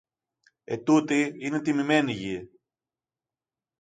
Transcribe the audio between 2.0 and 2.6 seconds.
γη.